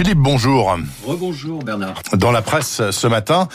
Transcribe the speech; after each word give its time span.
Philippe, 0.00 0.16
bonjour. 0.16 0.78
Rebonjour 1.04 1.62
Bernard. 1.62 2.00
Dans 2.14 2.32
la 2.32 2.40
presse 2.40 2.80
ce 2.90 3.06
matin, 3.06 3.48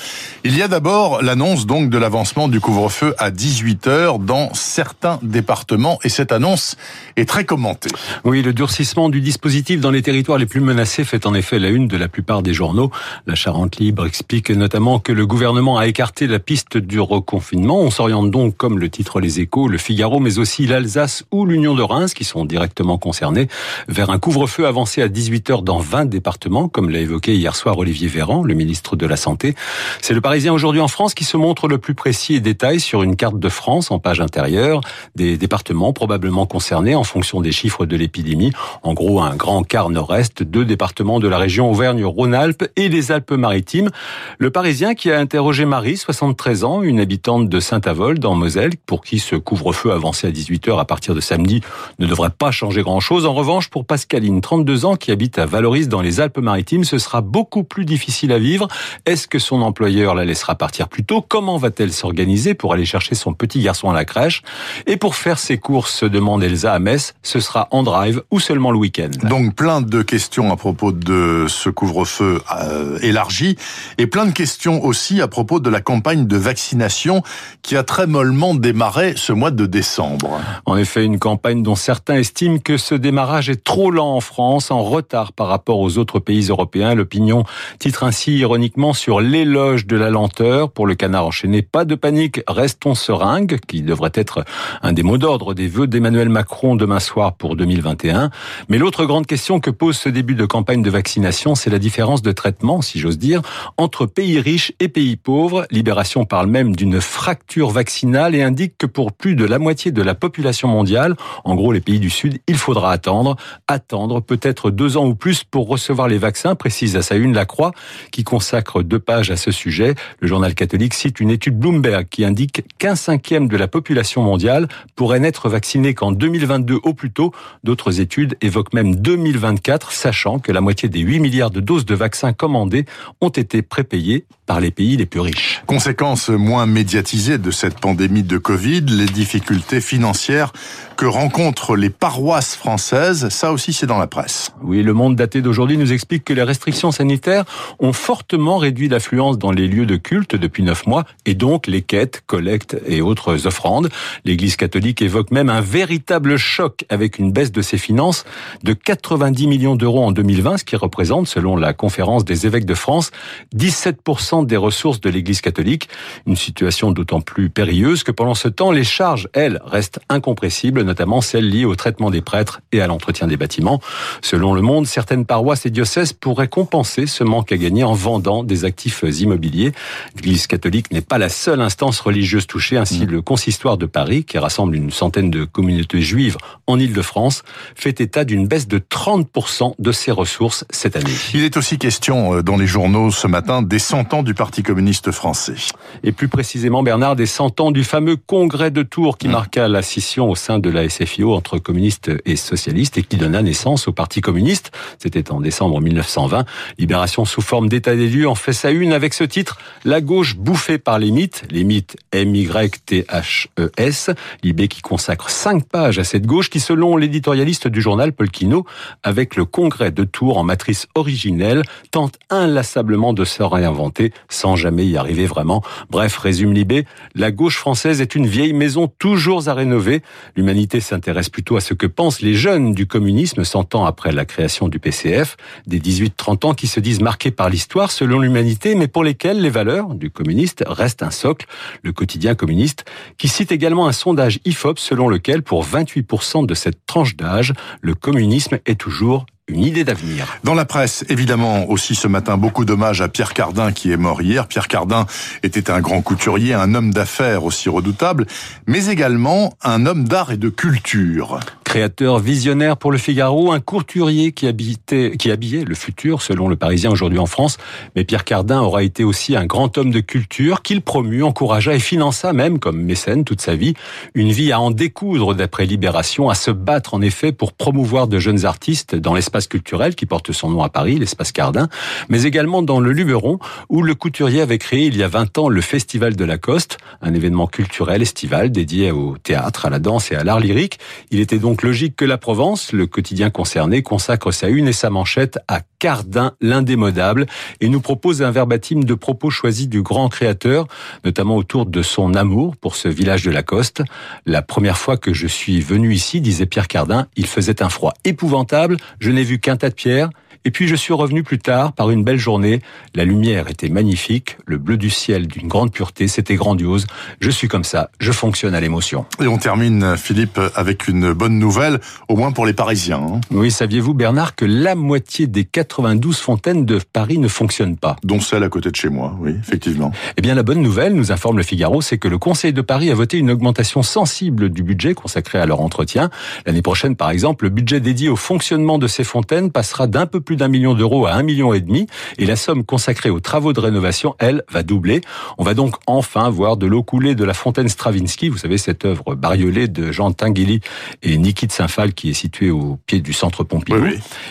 il 0.44 0.56
y 0.56 0.62
a 0.62 0.68
d'abord 0.68 1.24
l'annonce 1.24 1.66
donc 1.66 1.90
de 1.90 1.98
l'avancement 1.98 2.48
du 2.48 2.60
couvre-feu 2.60 3.16
à 3.18 3.32
18h 3.32 4.24
dans 4.24 4.54
certains 4.54 5.18
départements 5.24 5.98
et 6.04 6.10
cette 6.10 6.32
annonce 6.32 6.78
est 7.16 7.28
très 7.28 7.46
commentée. 7.46 7.90
Oui, 8.26 8.44
le 8.44 8.54
durcissement 8.54 9.10
du 9.10 9.22
dispositif 9.22 9.82
dans 9.82 9.90
les 9.90 10.04
territoires 10.04 10.38
les 10.38 10.46
plus 10.46 10.60
menacés 10.60 11.04
fait 11.04 11.26
en 11.26 11.34
effet 11.34 11.58
la 11.58 11.70
une 11.70 11.88
de 11.88 11.98
la 11.98 12.08
plupart 12.08 12.44
des 12.44 12.54
journaux. 12.54 12.92
La 13.26 13.34
Charente 13.34 13.78
Libre 13.78 14.06
explique 14.06 14.52
notamment 14.52 15.00
que 15.00 15.12
le 15.12 15.26
gouvernement 15.26 15.80
a 15.80 15.88
écarté 15.88 16.28
la 16.28 16.38
piste 16.38 16.78
du 16.78 17.00
reconfinement. 17.00 17.80
On 17.80 17.90
s'oriente 17.90 18.30
donc, 18.30 18.56
comme 18.56 18.78
le 18.78 18.90
titre 18.90 19.20
Les 19.20 19.40
Échos, 19.40 19.68
le 19.68 19.80
Figaro, 19.80 20.20
mais 20.20 20.38
aussi 20.38 20.68
l'Alsace 20.68 21.24
ou 21.32 21.48
l'Union 21.48 21.74
de 21.74 21.82
Reims 21.82 22.14
qui 22.14 22.24
sont 22.24 22.46
directement 22.46 23.00
concernés, 23.00 23.48
vers 23.88 24.12
un 24.12 24.20
couvre-feu 24.20 24.68
avancé 24.68 25.02
à 25.02 25.08
18h 25.08 25.64
dans 25.64 25.80
20 25.80 26.06
départements 26.06 26.35
comme 26.72 26.90
l'a 26.90 27.00
évoqué 27.00 27.36
hier 27.36 27.56
soir 27.56 27.78
Olivier 27.78 28.08
Véran, 28.08 28.44
le 28.44 28.54
ministre 28.54 28.96
de 28.96 29.06
la 29.06 29.16
Santé. 29.16 29.56
C'est 30.02 30.14
le 30.14 30.22
Parisien 30.22 30.54
aujourd'hui 30.54 30.82
en 30.82 30.88
France 30.88 31.14
qui 31.14 31.24
se 31.24 31.38
montre 31.38 31.68
le 31.68 31.78
plus 31.78 31.94
précis 31.94 32.36
et 32.36 32.40
détaille 32.40 32.80
sur 32.80 33.04
une 33.04 33.16
carte 33.16 33.40
de 33.40 33.50
France 33.50 33.90
en 33.90 34.00
page 34.00 34.22
intérieure 34.22 34.82
des 35.16 35.38
départements 35.38 35.94
probablement 35.94 36.46
concernés 36.46 36.96
en 36.96 37.04
fonction 37.04 37.42
des 37.42 37.52
chiffres 37.52 37.86
de 37.86 37.96
l'épidémie. 37.96 38.52
En 38.84 38.94
gros, 38.94 39.22
un 39.22 39.36
grand 39.36 39.64
quart 39.64 39.90
nord-est, 39.90 40.44
deux 40.44 40.66
départements 40.66 41.20
de 41.20 41.28
la 41.28 41.38
région 41.38 41.72
Auvergne-Rhône-Alpes 41.72 42.66
et 42.76 42.90
les 42.90 43.12
Alpes-Maritimes. 43.12 43.90
Le 44.38 44.50
Parisien 44.52 44.94
qui 44.94 45.12
a 45.12 45.20
interrogé 45.20 45.66
Marie, 45.66 45.98
73 45.98 46.64
ans, 46.64 46.82
une 46.82 47.00
habitante 47.00 47.50
de 47.50 47.60
Saint-Avold 47.60 48.20
dans 48.20 48.36
Moselle, 48.36 48.74
pour 48.86 49.04
qui 49.04 49.20
ce 49.20 49.36
couvre-feu 49.36 49.92
avancé 49.92 50.28
à 50.28 50.32
18h 50.32 50.80
à 50.80 50.86
partir 50.86 51.16
de 51.16 51.22
samedi 51.22 51.62
ne 52.00 52.08
devrait 52.08 52.30
pas 52.30 52.52
changer 52.52 52.82
grand-chose. 52.82 53.26
En 53.26 53.34
revanche, 53.34 53.70
pour 53.70 53.86
Pascaline, 53.86 54.42
32 54.42 54.86
ans, 54.86 54.96
qui 54.96 55.12
habite 55.12 55.40
à 55.40 55.46
Valoris 55.46 55.88
dans 55.88 56.02
les 56.02 56.20
Alpes, 56.20 56.25
Alpes-Maritimes, 56.26 56.84
ce 56.84 56.98
sera 56.98 57.22
beaucoup 57.22 57.64
plus 57.64 57.86
difficile 57.86 58.32
à 58.32 58.40
vivre. 58.40 58.68
Est-ce 59.06 59.28
que 59.28 59.40
son 59.40 59.62
employeur 59.62 60.16
la 60.16 60.26
laissera 60.26 60.56
partir 60.56 60.88
plus 60.90 61.04
tôt? 61.04 61.22
Comment 61.22 61.58
va-t-elle 61.58 61.94
s'organiser 61.94 62.54
pour 62.54 62.74
aller 62.74 62.86
chercher 62.86 63.16
son 63.16 63.34
petit 63.34 63.62
garçon 63.62 63.90
à 63.90 63.94
la 63.94 64.06
crèche? 64.06 64.42
Et 64.88 64.98
pour 64.98 65.16
faire 65.16 65.40
ses 65.40 65.58
courses, 65.58 65.94
se 65.94 66.06
demande 66.06 66.44
Elsa 66.44 66.74
à 66.74 66.80
Metz, 66.80 67.14
ce 67.24 67.40
sera 67.40 67.68
en 67.72 67.84
drive 67.84 68.22
ou 68.32 68.40
seulement 68.40 68.72
le 68.72 68.78
week-end? 68.78 69.10
Donc 69.24 69.56
plein 69.56 69.82
de 69.82 70.02
questions 70.02 70.52
à 70.52 70.58
propos 70.58 70.92
de 70.92 71.46
ce 71.48 71.70
couvre-feu 71.70 72.42
euh, 72.60 72.98
élargi 73.02 73.56
et 73.98 74.08
plein 74.08 74.26
de 74.26 74.32
questions 74.32 74.84
aussi 74.84 75.22
à 75.22 75.28
propos 75.28 75.60
de 75.60 75.70
la 75.70 75.82
campagne 75.82 76.28
de 76.28 76.38
vaccination 76.38 77.24
qui 77.62 77.78
a 77.78 77.84
très 77.84 78.08
mollement 78.08 78.56
démarré 78.56 79.14
ce 79.16 79.32
mois 79.32 79.52
de 79.52 79.66
décembre. 79.66 80.40
En 80.66 80.78
effet, 80.78 81.06
une 81.06 81.20
campagne 81.20 81.64
dont 81.64 81.76
certains 81.76 82.16
estiment 82.16 82.60
que 82.60 82.78
ce 82.78 82.96
démarrage 82.96 83.50
est 83.50 83.64
trop 83.64 83.92
lent 83.92 84.16
en 84.16 84.22
France, 84.22 84.72
en 84.72 84.84
retard 84.84 85.34
par 85.34 85.48
rapport 85.48 85.80
aux 85.80 85.98
autres 85.98 86.15
pays 86.20 86.48
européens. 86.50 86.96
L'opinion 86.96 87.44
titre 87.80 88.04
ainsi 88.04 88.38
ironiquement 88.38 88.94
sur 88.94 89.22
l'éloge 89.22 89.86
de 89.86 89.96
la 89.96 90.10
lenteur 90.10 90.72
pour 90.72 90.88
le 90.88 90.96
canard 90.96 91.28
enchaîné. 91.28 91.62
Pas 91.62 91.86
de 91.86 91.96
panique, 91.96 92.42
restons 92.48 92.96
seringues, 92.96 93.60
qui 93.68 93.82
devrait 93.82 94.12
être 94.14 94.46
un 94.82 94.94
des 94.94 95.04
mots 95.04 95.18
d'ordre 95.18 95.54
des 95.54 95.68
vœux 95.68 95.88
d'Emmanuel 95.88 96.30
Macron 96.30 96.76
demain 96.76 97.00
soir 97.00 97.34
pour 97.34 97.56
2021. 97.56 98.30
Mais 98.70 98.78
l'autre 98.78 99.06
grande 99.06 99.26
question 99.26 99.60
que 99.60 99.70
pose 99.70 99.98
ce 99.98 100.10
début 100.10 100.36
de 100.36 100.46
campagne 100.46 100.82
de 100.82 100.90
vaccination, 100.90 101.56
c'est 101.56 101.70
la 101.70 101.80
différence 101.80 102.22
de 102.22 102.32
traitement, 102.32 102.82
si 102.82 103.00
j'ose 103.00 103.18
dire, 103.18 103.42
entre 103.78 104.06
pays 104.06 104.40
riches 104.40 104.74
et 104.80 104.88
pays 104.88 105.16
pauvres. 105.16 105.66
Libération 105.72 106.26
parle 106.26 106.48
même 106.48 106.76
d'une 106.76 107.02
fracture 107.02 107.70
vaccinale 107.70 108.36
et 108.36 108.44
indique 108.44 108.78
que 108.78 108.86
pour 108.86 109.12
plus 109.14 109.36
de 109.36 109.46
la 109.46 109.60
moitié 109.60 109.92
de 109.92 110.02
la 110.02 110.16
population 110.16 110.68
mondiale, 110.68 111.16
en 111.44 111.56
gros 111.56 111.72
les 111.72 111.82
pays 111.82 112.00
du 112.00 112.10
Sud, 112.10 112.40
il 112.48 112.58
faudra 112.58 112.92
attendre, 112.92 113.36
attendre 113.68 114.22
peut-être 114.22 114.72
deux 114.72 114.98
ans 114.98 115.06
ou 115.06 115.16
plus 115.16 115.44
pour 115.44 115.68
recevoir 115.68 115.95
les 116.04 116.18
vaccins, 116.18 116.56
précise 116.56 116.98
à 116.98 117.02
sa 117.02 117.16
une 117.16 117.34
La 117.34 117.46
Croix, 117.46 117.72
qui 118.12 118.24
consacre 118.24 118.84
deux 118.84 119.00
pages 119.00 119.32
à 119.32 119.38
ce 119.38 119.52
sujet. 119.52 119.96
Le 120.20 120.28
journal 120.28 120.54
catholique 120.54 120.94
cite 120.94 121.20
une 121.22 121.30
étude 121.30 121.58
Bloomberg 121.58 122.08
qui 122.10 122.26
indique 122.26 122.64
qu'un 122.78 122.96
cinquième 122.96 123.48
de 123.48 123.56
la 123.56 123.68
population 123.68 124.22
mondiale 124.22 124.68
pourrait 124.96 125.20
n'être 125.20 125.48
vacciné 125.48 125.94
qu'en 125.94 126.12
2022 126.12 126.80
au 126.84 126.94
plus 126.94 127.12
tôt. 127.12 127.32
D'autres 127.64 128.02
études 128.02 128.36
évoquent 128.42 128.74
même 128.74 128.96
2024, 128.96 129.92
sachant 129.92 130.40
que 130.40 130.52
la 130.52 130.62
moitié 130.62 130.90
des 130.90 131.00
8 131.00 131.20
milliards 131.20 131.52
de 131.52 131.62
doses 131.62 131.86
de 131.86 131.96
vaccins 131.96 132.34
commandées 132.34 132.86
ont 133.22 133.30
été 133.30 133.62
prépayées 133.62 134.26
par 134.46 134.60
les 134.60 134.72
pays 134.72 134.98
les 134.98 135.06
plus 135.06 135.20
riches. 135.20 135.64
Conséquence 135.66 136.30
moins 136.30 136.66
médiatisée 136.66 137.38
de 137.38 137.52
cette 137.52 137.80
pandémie 137.80 138.24
de 138.24 138.38
Covid, 138.38 138.82
les 138.82 139.06
difficultés 139.06 139.82
financières 139.82 140.54
que 140.98 141.06
rencontrent 141.06 141.76
les 141.76 141.90
paroisses 141.90 142.56
françaises, 142.56 143.30
ça 143.30 143.52
aussi 143.52 143.74
c'est 143.74 143.88
dans 143.88 143.98
la 143.98 144.08
presse. 144.08 144.52
Oui, 144.62 144.82
le 144.82 144.94
monde 144.94 145.16
daté 145.16 145.42
d'aujourd'hui 145.42 145.78
nous 145.78 145.92
explique 145.92 146.24
que 146.24 146.34
les 146.34 146.44
restrictions 146.44 146.92
sanitaires 146.92 147.44
ont 147.80 147.92
fortement 147.94 148.58
réduit 148.58 148.88
l'affluence 148.88 149.38
dans 149.38 149.52
les 149.52 149.68
lieux 149.68 149.86
de 149.86 149.98
culte 149.98 150.36
depuis 150.36 150.64
neuf 150.64 150.88
mois 150.88 151.04
et 151.26 151.34
donc 151.34 151.68
les 151.68 151.82
quêtes, 151.82 152.24
collectes 152.26 152.78
et 152.88 153.02
autres 153.02 153.48
offrandes. 153.48 153.90
L'Église 154.24 154.56
catholique 154.56 155.02
évoque 155.02 155.32
même 155.32 155.50
un 155.50 155.62
véritable 155.62 156.38
choc 156.38 156.86
avec 156.90 157.20
une 157.20 157.32
baisse 157.32 157.52
de 157.52 157.62
ses 157.62 157.78
finances 157.78 158.24
de 158.64 158.74
90 158.74 159.48
millions 159.48 159.76
d'euros 159.76 160.04
en 160.04 160.12
2020, 160.12 160.58
ce 160.58 160.64
qui 160.64 160.76
représente, 160.76 161.28
selon 161.28 161.58
la 161.58 161.74
conférence 161.74 162.26
des 162.26 162.46
évêques 162.46 162.66
de 162.66 162.74
France, 162.74 163.12
17% 163.56 164.35
des 164.44 164.58
ressources 164.58 165.02
de 165.02 165.10
l'Église 165.10 165.42
catholique. 165.42 165.90
Une 166.26 166.36
situation 166.36 166.92
d'autant 166.92 167.22
plus 167.22 167.50
périlleuse 167.50 168.04
que 168.04 168.12
pendant 168.12 168.36
ce 168.36 168.48
temps, 168.48 168.72
les 168.72 168.84
charges, 168.84 169.28
elles, 169.34 169.62
restent 169.66 170.00
incompressibles 170.10 170.84
notamment 170.84 171.22
celles 171.22 171.50
liées 171.50 171.66
au 171.66 171.76
traitement 171.76 172.10
des 172.10 172.22
prêtres 172.22 172.62
et 172.72 172.82
à 172.82 172.88
l'entretien 172.88 173.28
des 173.28 173.38
bâtiments. 173.38 173.82
Selon 174.22 174.54
Le 174.54 174.62
Monde, 174.62 174.88
certaines 174.88 175.26
paroisses 175.26 175.66
et 175.66 175.70
diocèses 175.70 176.14
pourraient 176.14 176.48
compenser 176.48 177.08
ce 177.08 177.24
manque 177.24 177.52
à 177.52 177.58
gagner 177.58 177.84
en 177.84 177.94
vendant 177.94 178.44
des 178.44 178.66
actifs 178.66 179.04
immobiliers. 179.04 179.72
L'Église 180.16 180.48
catholique 180.48 180.92
n'est 180.92 181.02
pas 181.02 181.18
la 181.18 181.30
seule 181.30 181.62
instance 181.62 182.00
religieuse 182.00 182.48
touchée. 182.48 182.78
Ainsi, 182.78 183.06
mm. 183.06 183.10
le 183.10 183.22
consistoire 183.22 183.78
de 183.78 183.86
Paris, 183.86 184.24
qui 184.24 184.38
rassemble 184.38 184.76
une 184.76 184.92
centaine 184.92 185.30
de 185.30 185.44
communautés 185.44 186.02
juives 186.02 186.38
en 186.68 186.80
Île-de-France, 186.80 187.44
fait 187.76 188.02
état 188.02 188.24
d'une 188.24 188.48
baisse 188.48 188.68
de 188.68 188.80
30% 188.80 189.74
de 189.78 189.92
ses 189.92 190.12
ressources 190.12 190.66
cette 190.70 190.96
année. 190.96 191.12
Il 191.34 191.44
est 191.44 191.58
aussi 191.58 191.78
question 191.78 192.36
euh, 192.36 192.44
dans 192.44 192.58
les 192.58 192.68
journaux 192.68 193.12
ce 193.12 193.28
matin 193.28 193.62
des 193.62 193.80
100 193.80 194.14
ans 194.14 194.24
du 194.26 194.34
Parti 194.34 194.64
communiste 194.64 195.12
français. 195.12 195.56
Et 196.04 196.12
plus 196.12 196.28
précisément, 196.28 196.84
Bernard, 196.84 197.16
des 197.16 197.26
100 197.26 197.62
ans 197.62 197.72
du 197.72 197.86
fameux 197.86 198.18
congrès 198.18 198.72
de 198.72 198.84
Tours 198.84 199.18
qui 199.18 199.30
mm. 199.30 199.32
marqua 199.32 199.68
la 199.70 199.82
scission 199.82 200.30
au 200.30 200.36
sein 200.36 200.60
de 200.60 200.70
la 200.70 200.90
SFIO 200.90 201.34
entre 201.34 201.58
communistes 201.60 202.12
et 202.26 202.36
socialistes 202.36 202.98
et 202.98 203.04
qui 203.04 203.16
donna 203.16 203.42
naissance 203.42 203.88
au 203.88 203.94
Parti 203.94 204.20
communiste. 204.20 204.72
C'était 205.00 205.32
en 205.32 205.40
décembre 205.40 205.80
1920. 205.80 206.44
Libération 206.78 207.24
sous 207.24 207.42
forme 207.42 207.70
d'état 207.70 207.96
des 207.96 208.10
lieux 208.10 208.28
en 208.28 208.36
fait 208.36 208.52
sa 208.52 208.72
une 208.72 208.92
avec 208.92 209.14
ce 209.14 209.24
titre 209.24 209.58
La 209.86 210.02
gauche 210.02 210.36
bouffée 210.36 210.80
par 210.80 211.00
les 211.00 211.12
mythes. 211.12 211.44
Les 211.52 211.64
mythes 211.64 211.96
M-Y-T-H-E-S. 212.12 214.10
Libé 214.44 214.68
qui 214.68 214.82
consacre 214.82 215.30
cinq 215.30 215.64
pages 215.66 216.00
à 216.00 216.04
cette 216.04 216.26
gauche 216.26 216.50
qui, 216.50 216.60
selon 216.60 216.98
l'éditorialiste 216.98 217.68
du 217.68 217.80
journal 217.80 218.12
Paul 218.12 218.30
Quino, 218.32 218.66
avec 219.04 219.36
le 219.36 219.46
congrès 219.46 219.92
de 219.92 220.04
Tours 220.04 220.40
en 220.40 220.44
matrice 220.44 220.88
originelle, 220.96 221.62
tente 221.92 222.18
inlassablement 222.32 223.14
de 223.14 223.24
se 223.24 223.44
réinventer 223.44 224.12
sans 224.30 224.56
jamais 224.56 224.86
y 224.86 224.98
arriver 224.98 225.26
vraiment. 225.26 225.64
Bref, 225.90 226.18
résume 226.18 226.54
Libé, 226.54 226.86
la 227.16 227.32
gauche 227.32 227.58
française 227.58 228.02
est 228.02 228.16
une 228.16 228.28
vieille 228.28 228.54
maison 228.54 228.88
toujours 228.88 229.48
à 229.48 229.54
rénover. 229.54 230.02
L'humanité 230.36 230.80
s'intéresse 230.80 231.30
plutôt 231.30 231.58
à 231.58 231.62
ce 231.62 231.74
que 231.74 231.88
pensent 231.88 232.22
les 232.22 232.34
jeunes 232.34 232.74
du 232.74 232.88
communisme 232.88 233.44
100 233.44 233.76
ans 233.76 233.86
après 233.86 234.12
la 234.12 234.26
création 234.26 234.68
du 234.68 234.80
PCF, 234.80 235.38
des 235.68 235.80
18-30 235.80 236.48
ans 236.48 236.54
qui 236.54 236.68
se 236.68 236.80
disent 236.80 237.02
marqués 237.02 237.32
par 237.32 237.50
l'histoire 237.50 237.92
selon 237.92 238.20
l'humanité, 238.20 238.76
mais 238.76 238.88
pour 238.88 239.04
lesquels 239.04 239.42
les 239.42 239.50
valeurs 239.50 239.94
du 239.94 240.10
communiste 240.10 240.64
restent 240.68 241.04
un 241.04 241.12
socle, 241.12 241.48
le 241.84 241.92
quotidien 241.92 242.36
communiste, 242.36 242.86
qui 243.18 243.28
cite 243.28 243.52
également 243.52 243.88
un 243.88 243.92
sondage 243.92 244.40
IFOP 244.46 244.80
selon 244.80 245.08
lequel 245.08 245.44
pour 245.44 245.66
28% 245.66 246.46
de 246.46 246.54
cette 246.54 246.86
tranche 246.86 247.16
d'âge, 247.16 247.54
le 247.82 247.96
communisme 247.96 248.60
est 248.66 248.80
toujours 248.80 249.26
une 249.48 249.64
idée 249.64 249.84
d'avenir. 249.84 250.40
Dans 250.44 250.56
la 250.56 250.66
presse, 250.66 251.06
évidemment, 251.08 251.70
aussi 251.70 251.94
ce 251.94 252.08
matin, 252.08 252.38
beaucoup 252.38 252.66
d'hommages 252.66 253.02
à 253.02 253.08
Pierre 253.08 253.34
Cardin 253.34 253.72
qui 253.72 253.92
est 253.92 253.98
mort 253.98 254.22
hier. 254.22 254.48
Pierre 254.48 254.68
Cardin 254.68 255.06
était 255.44 255.70
un 255.70 255.82
grand 255.82 256.02
couturier, 256.02 256.54
un 256.54 256.74
homme 256.74 256.92
d'affaires 256.92 257.44
aussi 257.44 257.70
redoutable, 257.70 258.26
mais 258.66 258.88
également 258.88 259.54
un 259.62 259.86
homme 259.86 260.08
d'art 260.08 260.32
et 260.32 260.38
de 260.38 260.50
culture. 260.50 261.40
Créateur 261.76 262.20
visionnaire 262.20 262.78
pour 262.78 262.90
le 262.90 262.98
Figaro, 262.98 263.52
un 263.52 263.60
couturier 263.60 264.32
qui, 264.32 264.48
habitait, 264.48 265.18
qui 265.20 265.30
habillait 265.30 265.66
le 265.66 265.76
futur, 265.76 266.22
selon 266.22 266.48
le 266.48 266.56
Parisien 266.56 266.90
aujourd'hui 266.90 267.20
en 267.20 267.26
France. 267.26 267.58
Mais 267.98 268.06
Pierre 268.06 268.24
Cardin 268.24 268.62
aura 268.62 268.82
été 268.82 269.04
aussi 269.04 269.36
un 269.36 269.46
grand 269.46 269.78
homme 269.78 269.92
de 269.92 270.00
culture 270.00 270.62
qu'il 270.62 270.82
promut, 270.82 271.24
encouragea 271.24 271.76
et 271.76 271.80
finança 271.80 272.32
même, 272.32 272.60
comme 272.60 272.82
mécène 272.82 273.26
toute 273.26 273.42
sa 273.42 273.58
vie, 273.58 273.74
une 274.14 274.32
vie 274.32 274.54
à 274.54 274.62
en 274.62 274.72
découdre 274.72 275.36
d'après 275.36 275.66
Libération, 275.66 276.30
à 276.30 276.34
se 276.36 276.50
battre 276.50 276.94
en 276.94 277.02
effet 277.02 277.34
pour 277.34 277.52
promouvoir 277.52 278.08
de 278.08 278.20
jeunes 278.20 278.46
artistes 278.46 278.96
dans 278.96 279.14
l'espace 279.14 279.48
culturel 279.48 279.96
qui 279.96 280.06
porte 280.06 280.32
son 280.32 280.52
nom 280.52 280.64
à 280.64 280.70
Paris, 280.70 280.98
l'espace 280.98 281.34
Cardin, 281.34 281.68
mais 282.08 282.24
également 282.24 282.62
dans 282.62 282.80
le 282.80 282.94
Luberon, 282.94 283.38
où 283.68 283.82
le 283.82 283.96
couturier 283.96 284.40
avait 284.40 284.60
créé 284.60 284.86
il 284.86 284.96
y 284.96 285.04
a 285.04 285.10
20 285.10 285.38
ans 285.40 285.50
le 285.50 285.60
Festival 285.60 286.16
de 286.16 286.24
la 286.24 286.38
Coste, 286.38 286.78
un 287.02 287.14
événement 287.14 287.48
culturel 287.48 288.02
estival 288.02 288.50
dédié 288.50 288.92
au 288.92 289.18
théâtre, 289.18 289.66
à 289.66 289.70
la 289.70 289.80
danse 289.80 290.10
et 290.14 290.16
à 290.16 290.24
l'art 290.24 290.40
lyrique. 290.40 290.80
Il 291.12 291.20
était 291.20 291.38
donc 291.38 291.65
logique 291.66 291.96
que 291.96 292.06
la 292.06 292.20
Provence, 292.20 292.72
le 292.74 292.86
quotidien 292.86 293.32
concerné, 293.32 293.82
consacre 293.82 294.32
sa 294.32 294.50
une 294.50 294.68
et 294.68 294.74
sa 294.74 294.92
manchette 294.92 295.40
à 295.48 295.62
Cardin, 295.80 296.34
l'indémodable, 296.40 297.26
et 297.60 297.70
nous 297.70 297.82
propose 297.82 298.22
un 298.22 298.30
verbatim 298.30 298.82
de 298.82 298.94
propos 298.94 299.32
choisis 299.32 299.68
du 299.68 299.82
grand 299.82 300.08
créateur, 300.08 300.68
notamment 301.04 301.36
autour 301.36 301.66
de 301.66 301.82
son 301.82 302.14
amour 302.14 302.56
pour 302.56 302.76
ce 302.76 302.88
village 302.88 303.24
de 303.24 303.32
la 303.32 303.42
Coste. 303.42 303.82
La 304.28 304.44
première 304.44 304.78
fois 304.78 304.96
que 304.98 305.12
je 305.12 305.26
suis 305.26 305.60
venu 305.60 305.92
ici, 305.92 306.22
disait 306.22 306.46
Pierre 306.46 306.68
Cardin, 306.68 307.08
il 307.16 307.26
faisait 307.26 307.64
un 307.64 307.70
froid 307.70 307.94
épouvantable, 308.04 308.78
je 309.00 309.10
n'ai 309.10 309.24
vu 309.24 309.40
qu'un 309.40 309.58
tas 309.58 309.70
de 309.70 309.76
pierres, 309.76 310.10
et 310.46 310.52
puis 310.52 310.68
je 310.68 310.76
suis 310.76 310.94
revenu 310.94 311.24
plus 311.24 311.40
tard 311.40 311.74
par 311.74 311.90
une 311.90 312.04
belle 312.04 312.20
journée. 312.20 312.62
La 312.94 313.04
lumière 313.04 313.50
était 313.50 313.68
magnifique, 313.70 314.38
le 314.46 314.58
bleu 314.58 314.78
du 314.78 314.92
ciel 314.92 315.28
d'une 315.28 315.48
grande 315.48 315.74
pureté, 315.74 316.08
c'était 316.08 316.36
grandiose. 316.36 316.86
Je 317.20 317.32
suis 317.32 317.48
comme 317.48 317.64
ça, 317.64 317.90
je 318.00 318.12
fonctionne 318.12 318.54
à 318.54 318.62
l'émotion. 318.62 319.06
Et 319.20 319.28
on 319.28 319.38
termine, 319.38 319.98
Philippe, 319.98 320.40
avec 320.54 320.88
une 320.88 321.14
bonne 321.14 321.40
nouvelle, 321.40 321.80
au 322.08 322.16
moins 322.16 322.32
pour 322.32 322.46
les 322.46 322.54
Parisiens. 322.54 323.02
Hein. 323.02 323.22
Oui, 323.32 323.50
saviez-vous, 323.50 323.96
Bernard, 323.96 324.36
que 324.36 324.46
la 324.46 324.76
moitié 324.76 325.26
des 325.26 325.46
92 325.46 326.20
fontaines 326.20 326.66
de 326.66 326.80
Paris 326.94 327.18
ne 327.18 327.28
fonctionnent 327.28 327.78
pas? 327.78 327.96
Dont 328.04 328.20
celle 328.20 328.44
à 328.44 328.50
côté 328.50 328.70
de 328.70 328.76
chez 328.76 328.90
moi, 328.90 329.18
oui, 329.20 329.36
effectivement. 329.40 329.92
Eh 330.16 330.22
bien, 330.22 330.36
la 330.36 330.44
bonne 330.44 330.62
nouvelle, 330.62 330.94
nous 330.94 331.12
informe 331.12 331.38
le 331.38 331.44
Figaro, 331.44 331.82
c'est 331.82 331.98
que 331.98 332.08
le 332.08 332.20
Conseil 332.20 332.54
de 332.54 332.62
Paris 332.62 332.92
a 332.92 332.96
voté 332.96 333.18
une 333.18 333.32
augmentation 333.32 333.82
sensible 333.82 334.50
du 334.50 334.62
budget 334.62 334.94
consacré 334.94 335.40
à 335.40 335.48
leur 335.48 335.62
entretien. 335.62 336.12
L'année 336.46 336.62
prochaine, 336.62 336.96
par 336.96 337.10
exemple, 337.10 337.46
le 337.46 337.50
budget 337.50 337.80
dédié 337.80 338.10
au 338.10 338.16
fonctionnement 338.16 338.78
de 338.78 338.88
ces 338.88 339.04
fontaines 339.04 339.52
passera 339.52 339.88
d'un 339.88 340.06
peu 340.06 340.22
plus 340.22 340.35
d'un 340.36 340.48
million 340.48 340.74
d'euros 340.74 341.06
à 341.06 341.14
un 341.14 341.24
million 341.24 341.54
et 341.54 341.62
demi 341.62 341.88
et 342.18 342.26
la 342.26 342.36
somme 342.36 342.64
consacrée 342.64 343.10
aux 343.10 343.20
travaux 343.20 343.54
de 343.54 343.60
rénovation, 343.60 344.16
elle, 344.20 344.44
va 344.50 344.64
doubler. 344.64 345.02
On 345.38 345.44
va 345.44 345.54
donc 345.54 345.76
enfin 345.88 346.30
voir 346.30 346.58
de 346.58 346.66
l'eau 346.66 346.84
couler 346.84 347.16
de 347.16 347.24
la 347.24 347.34
fontaine 347.34 347.70
Stravinsky, 347.70 348.30
vous 348.30 348.38
savez 348.38 348.58
cette 348.58 348.86
œuvre 348.86 349.16
bariolée 349.16 349.68
de 349.68 349.92
Jean 349.92 350.12
Tinguely 350.12 350.62
et 351.04 351.18
Niki 351.18 351.48
de 351.48 351.52
Saint-Phal 351.52 351.94
qui 351.94 352.10
est 352.10 352.14
située 352.14 352.52
au 352.52 352.78
pied 352.86 353.00
du 353.00 353.14
centre 353.14 353.44
Pompidou. 353.44 353.86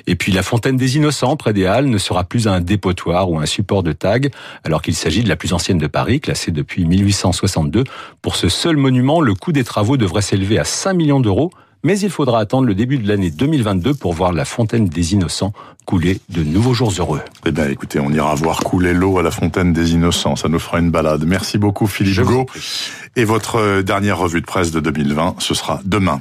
Et 0.06 0.16
puis 0.16 0.32
la 0.32 0.42
fontaine 0.42 0.76
des 0.76 0.96
Innocents 0.96 1.36
près 1.36 1.52
des 1.52 1.66
Halles 1.66 1.88
ne 1.88 1.98
sera 1.98 2.24
plus 2.24 2.48
un 2.48 2.60
dépotoir 2.60 3.30
ou 3.30 3.38
un 3.38 3.46
support 3.46 3.82
de 3.82 3.92
tag 3.92 4.30
alors 4.64 4.82
qu'il 4.82 4.94
s'agit 4.94 5.22
de 5.22 5.28
la 5.28 5.36
plus 5.36 5.52
ancienne 5.52 5.78
de 5.78 5.86
Paris, 5.86 6.20
classée 6.20 6.50
depuis 6.50 6.84
1862. 6.84 7.84
Pour 8.22 8.36
ce 8.36 8.48
seul 8.48 8.76
monument, 8.76 9.20
le 9.20 9.34
coût 9.34 9.52
des 9.52 9.64
travaux 9.64 9.96
devrait 9.96 10.22
s'élever 10.22 10.58
à 10.58 10.64
5 10.64 10.94
millions 10.94 11.20
d'euros 11.20 11.50
mais 11.84 11.98
il 12.00 12.10
faudra 12.10 12.40
attendre 12.40 12.66
le 12.66 12.74
début 12.74 12.98
de 12.98 13.06
l'année 13.06 13.30
2022 13.30 13.94
pour 13.94 14.14
voir 14.14 14.32
la 14.32 14.44
fontaine 14.44 14.88
des 14.88 15.12
innocents 15.12 15.52
couler 15.84 16.18
de 16.30 16.42
nouveaux 16.42 16.74
jours 16.74 16.92
heureux. 16.98 17.20
Eh 17.44 17.52
bien, 17.52 17.68
écoutez, 17.68 18.00
on 18.00 18.10
ira 18.10 18.34
voir 18.34 18.60
couler 18.60 18.94
l'eau 18.94 19.18
à 19.18 19.22
la 19.22 19.30
fontaine 19.30 19.72
des 19.72 19.92
innocents. 19.92 20.34
Ça 20.34 20.48
nous 20.48 20.58
fera 20.58 20.78
une 20.78 20.90
balade. 20.90 21.24
Merci 21.26 21.58
beaucoup, 21.58 21.86
Philippe 21.86 22.20
Hugo. 22.20 22.46
Et 23.16 23.24
votre 23.24 23.82
dernière 23.82 24.18
revue 24.18 24.40
de 24.40 24.46
presse 24.46 24.70
de 24.70 24.80
2020, 24.80 25.36
ce 25.38 25.54
sera 25.54 25.80
demain. 25.84 26.12